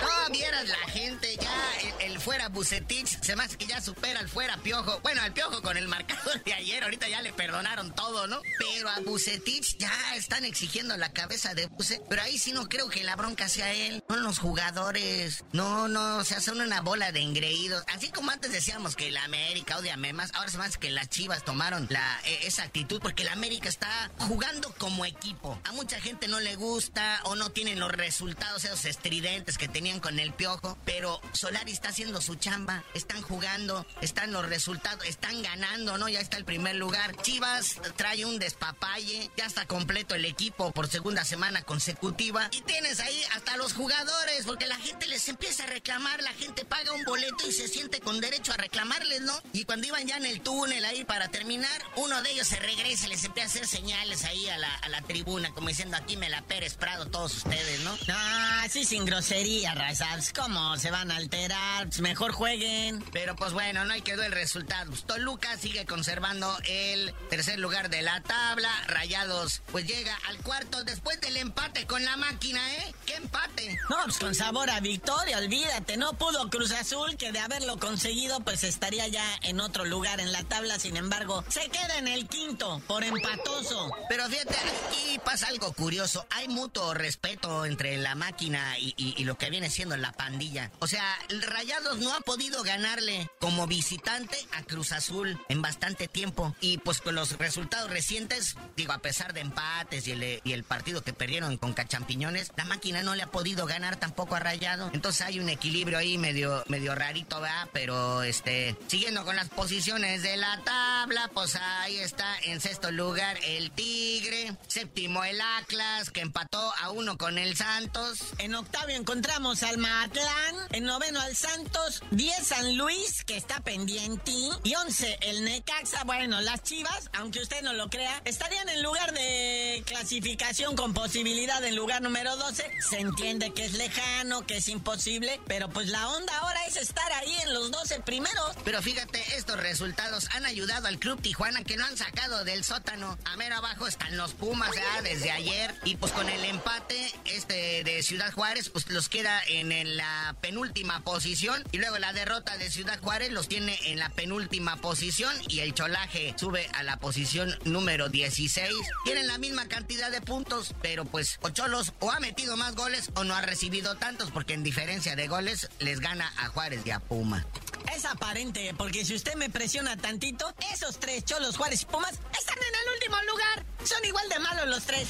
No, 0.00 0.30
vieras 0.32 0.68
la 0.68 0.92
gente, 0.92 1.36
ya 1.36 1.54
el, 2.00 2.20
fuera 2.20 2.48
Bucetich, 2.48 3.20
se 3.22 3.34
más 3.36 3.56
que 3.56 3.66
ya 3.66 3.80
supera 3.80 4.20
al 4.20 4.28
fuera 4.28 4.56
Piojo. 4.58 5.00
Bueno, 5.00 5.22
al 5.22 5.32
Piojo 5.32 5.62
con 5.62 5.76
el 5.76 5.88
marcador 5.88 6.42
de 6.44 6.54
ayer, 6.54 6.82
ahorita 6.84 7.08
ya 7.08 7.22
le 7.22 7.32
perdonaron 7.32 7.94
todo, 7.94 8.26
¿no? 8.26 8.40
Pero 8.58 8.90
a 8.90 9.00
Bucetich 9.00 9.76
ya 9.78 10.09
están 10.16 10.44
exigiendo 10.44 10.96
la 10.96 11.12
cabeza 11.12 11.54
de 11.54 11.66
Buce. 11.66 12.02
Pero 12.08 12.22
ahí 12.22 12.38
sí 12.38 12.52
no 12.52 12.68
creo 12.68 12.88
que 12.88 13.04
la 13.04 13.16
bronca 13.16 13.48
sea 13.48 13.72
él, 13.72 14.02
son 14.08 14.22
los 14.22 14.38
jugadores. 14.38 15.44
No, 15.52 15.88
no, 15.88 16.18
o 16.18 16.24
sea, 16.24 16.40
son 16.40 16.60
una 16.60 16.80
bola 16.80 17.12
de 17.12 17.20
engreídos. 17.20 17.84
Así 17.94 18.10
como 18.10 18.30
antes 18.30 18.52
decíamos 18.52 18.96
que 18.96 19.10
la 19.10 19.24
América 19.24 19.78
odia 19.78 19.96
memas, 19.96 20.30
ahora 20.34 20.50
se 20.50 20.58
más 20.58 20.76
que 20.76 20.90
las 20.90 21.08
chivas 21.08 21.44
tomaron 21.44 21.88
e, 22.24 22.46
esa 22.46 22.64
actitud 22.64 23.00
porque 23.00 23.24
la 23.24 23.32
América 23.32 23.68
está 23.68 24.10
jugando 24.18 24.74
como 24.78 25.04
equipo. 25.04 25.58
A 25.64 25.72
mucha 25.72 26.00
gente 26.00 26.28
no 26.28 26.40
le 26.40 26.56
gusta 26.56 27.20
o 27.24 27.36
no 27.36 27.50
tienen 27.50 27.80
los 27.80 27.92
resultados 27.92 28.64
esos 28.64 28.84
estridentes 28.84 29.58
que 29.58 29.68
tenían 29.68 30.00
con 30.00 30.18
el 30.18 30.32
piojo, 30.32 30.76
pero 30.84 31.20
Solari 31.32 31.72
está 31.72 31.90
haciendo 31.90 32.20
su 32.20 32.34
chamba, 32.34 32.84
están 32.94 33.22
jugando, 33.22 33.86
están 34.00 34.32
los 34.32 34.48
resultados, 34.48 35.04
están 35.06 35.42
ganando, 35.42 35.98
¿no? 35.98 36.08
Ya 36.08 36.20
está 36.20 36.36
el 36.36 36.44
primer 36.44 36.76
lugar. 36.76 37.16
Chivas 37.22 37.76
trae 37.96 38.24
un 38.24 38.38
despapalle, 38.38 39.30
ya 39.36 39.46
está 39.46 39.66
completo 39.66 39.99
el 40.08 40.24
equipo 40.24 40.72
por 40.72 40.88
segunda 40.88 41.24
semana 41.24 41.62
consecutiva 41.62 42.48
y 42.52 42.60
tienes 42.62 43.00
ahí 43.00 43.22
hasta 43.34 43.56
los 43.56 43.72
jugadores 43.72 44.44
porque 44.46 44.66
la 44.66 44.76
gente 44.76 45.06
les 45.06 45.28
empieza 45.28 45.64
a 45.64 45.66
reclamar, 45.66 46.22
la 46.22 46.32
gente 46.32 46.64
paga 46.64 46.92
un 46.92 47.04
boleto 47.04 47.46
y 47.46 47.52
se 47.52 47.68
siente 47.68 48.00
con 48.00 48.20
derecho 48.20 48.52
a 48.52 48.56
reclamarles, 48.56 49.20
¿no? 49.22 49.40
Y 49.52 49.64
cuando 49.64 49.86
iban 49.86 50.06
ya 50.06 50.16
en 50.16 50.26
el 50.26 50.40
túnel 50.40 50.84
ahí 50.84 51.04
para 51.04 51.28
terminar, 51.28 51.82
uno 51.96 52.22
de 52.22 52.30
ellos 52.30 52.48
se 52.48 52.56
regresa, 52.56 53.08
les 53.08 53.24
empieza 53.24 53.48
a 53.48 53.50
hacer 53.50 53.66
señales 53.66 54.24
ahí 54.24 54.48
a 54.48 54.58
la, 54.58 54.74
a 54.74 54.88
la 54.88 55.02
tribuna, 55.02 55.50
como 55.52 55.68
diciendo 55.68 55.96
aquí 55.96 56.16
me 56.16 56.28
la 56.28 56.42
Pérez 56.42 56.74
Prado 56.74 57.06
todos 57.06 57.36
ustedes, 57.36 57.80
¿no? 57.80 57.96
Ah, 58.08 58.66
sí, 58.68 58.84
sin 58.84 59.04
grosería, 59.04 59.74
Razals. 59.74 60.32
¿Cómo 60.32 60.76
se 60.76 60.90
van 60.90 61.10
a 61.10 61.16
alterar? 61.16 61.86
Pues 61.86 62.00
mejor 62.00 62.32
jueguen. 62.32 63.04
Pero 63.12 63.36
pues 63.36 63.52
bueno, 63.52 63.84
no 63.84 63.92
hay 63.92 64.02
quedó 64.02 64.22
el 64.22 64.32
resultado. 64.32 64.92
Toluca 65.06 65.56
sigue 65.58 65.86
conservando 65.86 66.56
el 66.64 67.14
tercer 67.28 67.58
lugar 67.58 67.90
de 67.90 68.02
la 68.02 68.20
tabla. 68.22 68.70
Rayados, 68.86 69.62
pues 69.70 69.86
llega 69.90 70.16
al 70.28 70.38
cuarto 70.38 70.84
después 70.84 71.20
del 71.20 71.36
empate 71.36 71.86
con 71.86 72.04
la 72.04 72.16
máquina, 72.16 72.60
¿eh? 72.76 72.94
¿Qué 73.06 73.14
empate? 73.14 73.78
No, 73.88 73.96
pues 74.04 74.18
con 74.18 74.34
sabor 74.34 74.70
a 74.70 74.80
victoria, 74.80 75.38
olvídate. 75.38 75.96
No 75.96 76.12
pudo 76.14 76.48
Cruz 76.48 76.70
Azul, 76.72 77.16
que 77.16 77.32
de 77.32 77.40
haberlo 77.40 77.78
conseguido, 77.78 78.40
pues 78.40 78.62
estaría 78.62 79.08
ya 79.08 79.24
en 79.42 79.60
otro 79.60 79.84
lugar 79.84 80.20
en 80.20 80.30
la 80.32 80.44
tabla. 80.44 80.78
Sin 80.78 80.96
embargo, 80.96 81.44
se 81.48 81.68
queda 81.68 81.98
en 81.98 82.08
el 82.08 82.28
quinto 82.28 82.80
por 82.86 83.02
empatoso. 83.02 83.90
Pero 84.08 84.28
fíjate, 84.28 84.54
aquí 84.54 85.18
pasa 85.24 85.48
algo 85.48 85.72
curioso. 85.72 86.24
Hay 86.30 86.46
mutuo 86.48 86.94
respeto 86.94 87.64
entre 87.64 87.96
la 87.96 88.14
máquina 88.14 88.78
y, 88.78 89.24
lo 89.24 89.36
que 89.36 89.50
viene 89.50 89.70
siendo 89.70 89.96
la 89.96 90.12
pandilla. 90.12 90.70
O 90.78 90.86
sea, 90.86 91.04
el 91.28 91.42
Rayados 91.42 91.98
no 91.98 92.14
ha 92.14 92.20
podido 92.20 92.62
ganarle 92.62 93.28
como 93.40 93.66
visitante 93.66 94.36
a 94.52 94.62
Cruz 94.62 94.92
Azul 94.92 95.38
en 95.48 95.62
bastante 95.62 96.06
tiempo. 96.08 96.54
Y 96.60 96.78
pues 96.78 97.00
con 97.00 97.14
los 97.14 97.38
resultados 97.38 97.90
recientes, 97.90 98.56
digo, 98.76 98.92
a 98.92 98.98
pesar 98.98 99.32
de 99.32 99.40
empates 99.80 100.06
y 100.08 100.52
el, 100.52 100.64
partido 100.64 101.02
que 101.02 101.12
perdieron 101.12 101.56
con 101.56 101.72
Cachampiñones, 101.72 102.52
la 102.56 102.64
máquina 102.64 103.02
no 103.02 103.14
le 103.14 103.22
ha 103.22 103.30
podido 103.30 103.66
ganar 103.66 103.96
tampoco 103.96 104.34
a 104.34 104.40
Rayado. 104.40 104.90
Entonces 104.92 105.22
hay 105.22 105.40
un 105.40 105.48
equilibrio 105.48 105.98
ahí 105.98 106.18
medio, 106.18 106.62
medio 106.68 106.94
rarito, 106.94 107.40
¿verdad? 107.40 107.68
Pero 107.72 108.22
este, 108.22 108.76
siguiendo 108.88 109.24
con 109.24 109.36
las 109.36 109.48
posiciones 109.48 110.22
de 110.22 110.36
la 110.36 110.60
tabla, 110.64 111.30
pues 111.32 111.56
ahí 111.56 111.98
está 111.98 112.38
en 112.44 112.60
sexto 112.60 112.90
lugar 112.90 113.38
el 113.46 113.70
Tigre, 113.70 114.52
séptimo 114.66 115.24
el 115.24 115.40
Atlas, 115.40 116.10
que 116.10 116.20
empató 116.20 116.72
a 116.80 116.90
uno 116.90 117.16
con 117.16 117.38
el 117.38 117.56
Santos. 117.56 118.18
En 118.38 118.54
octavo 118.54 118.88
encontramos 118.90 119.62
al 119.62 119.78
Matlán, 119.78 120.56
en 120.72 120.84
noveno 120.84 121.20
al 121.20 121.34
Santos, 121.34 122.02
10 122.10 122.46
San 122.46 122.76
Luis, 122.76 123.24
que 123.24 123.36
está 123.36 123.60
pendiente, 123.60 124.32
y 124.62 124.74
11 124.74 125.18
el 125.22 125.44
Necaxa. 125.44 126.04
Bueno, 126.04 126.40
las 126.40 126.62
Chivas, 126.62 127.10
aunque 127.14 127.40
usted 127.40 127.62
no 127.62 127.72
lo 127.72 127.88
crea, 127.88 128.20
estarían 128.24 128.68
en 128.68 128.82
lugar 128.82 129.12
de 129.12 129.69
clasificación 129.84 130.76
con 130.76 130.94
posibilidad 130.94 131.62
en 131.64 131.76
lugar 131.76 132.02
número 132.02 132.36
12. 132.36 132.70
Se 132.88 132.98
entiende 132.98 133.52
que 133.52 133.64
es 133.64 133.72
lejano, 133.74 134.46
que 134.46 134.58
es 134.58 134.68
imposible, 134.68 135.40
pero 135.46 135.68
pues 135.68 135.88
la 135.88 136.08
onda 136.08 136.36
ahora 136.38 136.66
es 136.66 136.76
estar 136.76 137.12
ahí 137.12 137.34
en 137.42 137.54
los 137.54 137.70
12 137.70 138.00
primeros. 138.00 138.56
Pero 138.64 138.82
fíjate, 138.82 139.22
estos 139.36 139.58
resultados 139.58 140.28
han 140.34 140.44
ayudado 140.46 140.88
al 140.88 140.98
Club 140.98 141.20
Tijuana 141.20 141.62
que 141.64 141.76
no 141.76 141.84
han 141.84 141.96
sacado 141.96 142.44
del 142.44 142.64
sótano. 142.64 143.18
A 143.24 143.36
mero 143.36 143.56
abajo 143.56 143.86
están 143.86 144.16
los 144.16 144.32
Pumas 144.34 144.74
ya 144.74 145.02
desde 145.02 145.30
ayer 145.30 145.74
y 145.84 145.96
pues 145.96 146.12
con 146.12 146.28
el 146.28 146.44
empate 146.44 147.12
este 147.24 147.84
de 147.84 148.02
Ciudad 148.02 148.32
Juárez 148.32 148.70
pues 148.70 148.88
los 148.88 149.08
queda 149.08 149.40
en 149.48 149.96
la 149.96 150.36
penúltima 150.40 151.00
posición 151.00 151.62
y 151.72 151.78
luego 151.78 151.98
la 151.98 152.12
derrota 152.12 152.56
de 152.56 152.70
Ciudad 152.70 153.00
Juárez 153.00 153.30
los 153.32 153.48
tiene 153.48 153.78
en 153.86 153.98
la 153.98 154.08
penúltima 154.10 154.76
posición 154.76 155.34
y 155.48 155.60
el 155.60 155.74
Cholaje 155.74 156.34
sube 156.38 156.68
a 156.74 156.82
la 156.82 156.98
posición 156.98 157.56
número 157.64 158.08
16. 158.08 158.74
Tienen 159.04 159.26
la 159.26 159.38
misma 159.38 159.59
cantidad 159.68 160.10
de 160.10 160.20
puntos, 160.20 160.74
pero 160.82 161.04
pues 161.04 161.38
Ocholos 161.42 161.92
o 162.00 162.10
ha 162.10 162.20
metido 162.20 162.56
más 162.56 162.74
goles 162.74 163.10
o 163.14 163.24
no 163.24 163.34
ha 163.34 163.40
recibido 163.40 163.96
tantos 163.96 164.30
porque 164.30 164.54
en 164.54 164.62
diferencia 164.62 165.16
de 165.16 165.28
goles 165.28 165.68
les 165.78 166.00
gana 166.00 166.32
a 166.36 166.48
Juárez 166.48 166.82
y 166.84 166.90
a 166.90 167.00
Puma. 167.00 167.46
Es 167.94 168.04
aparente, 168.04 168.72
porque 168.76 169.04
si 169.04 169.14
usted 169.14 169.34
me 169.34 169.50
presiona 169.50 169.96
tantito, 169.96 170.54
esos 170.72 171.00
tres 171.00 171.24
cholos 171.24 171.56
Juárez 171.56 171.82
y 171.82 171.86
Pumas 171.86 172.12
están 172.12 172.58
en 172.58 172.74
el 172.74 172.94
último 172.94 173.16
lugar. 173.30 173.64
Son 173.84 174.04
igual 174.04 174.28
de 174.28 174.38
malos 174.38 174.68
los 174.68 174.84
tres. 174.84 175.08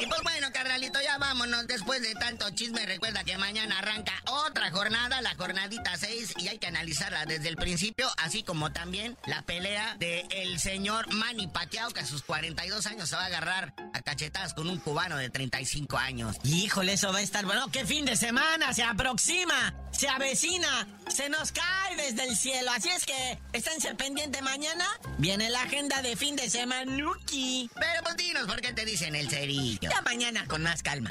Y 0.00 0.06
pues 0.06 0.22
bueno, 0.22 0.48
carnalito, 0.52 1.00
ya 1.02 1.18
vámonos. 1.18 1.66
Después 1.66 2.00
de 2.00 2.14
tanto 2.14 2.48
chisme, 2.50 2.86
recuerda 2.86 3.24
que 3.24 3.36
mañana 3.36 3.78
arranca 3.78 4.12
otra 4.26 4.70
jornada, 4.70 5.20
la 5.20 5.34
jornadita 5.34 5.96
6, 5.96 6.34
y 6.38 6.48
hay 6.48 6.58
que 6.58 6.68
analizarla 6.68 7.26
desde 7.26 7.48
el 7.48 7.56
principio, 7.56 8.08
así 8.18 8.42
como 8.42 8.72
también 8.72 9.16
la 9.26 9.42
pelea 9.42 9.96
de 9.98 10.26
el 10.30 10.60
señor 10.60 11.12
Manny 11.12 11.48
Pacquiao, 11.48 11.90
que 11.90 12.00
a 12.00 12.06
sus 12.06 12.22
42 12.22 12.86
años 12.86 13.08
se 13.08 13.16
va 13.16 13.22
a 13.22 13.26
agarrar 13.26 13.57
a 13.64 14.02
cachetadas 14.02 14.54
con 14.54 14.68
un 14.68 14.78
cubano 14.78 15.16
de 15.16 15.30
35 15.30 15.96
años. 15.98 16.36
Híjole, 16.44 16.92
eso 16.92 17.12
va 17.12 17.18
a 17.18 17.22
estar 17.22 17.44
bueno. 17.44 17.68
¡Qué 17.70 17.84
fin 17.84 18.04
de 18.04 18.16
semana! 18.16 18.72
Se 18.72 18.82
aproxima, 18.82 19.74
se 19.90 20.08
avecina, 20.08 20.86
se 21.08 21.28
nos 21.28 21.52
cae 21.52 21.96
desde 21.96 22.24
el 22.24 22.36
cielo. 22.36 22.70
Así 22.70 22.88
es 22.88 23.04
que, 23.04 23.38
esténse 23.52 23.94
pendiente 23.94 24.42
mañana. 24.42 24.86
Viene 25.18 25.50
la 25.50 25.62
agenda 25.62 26.02
de 26.02 26.16
fin 26.16 26.36
de 26.36 26.48
semana, 26.48 26.84
Nuki. 26.84 27.70
Pero 27.74 28.02
pues 28.02 28.16
dinos 28.16 28.46
por 28.46 28.60
qué 28.60 28.72
te 28.72 28.84
dicen 28.84 29.14
el 29.14 29.28
cerillo. 29.28 29.90
Ya 29.90 30.02
mañana 30.02 30.46
con 30.46 30.62
más 30.62 30.82
calma. 30.82 31.10